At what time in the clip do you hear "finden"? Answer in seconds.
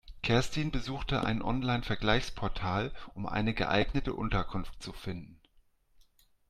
4.93-5.39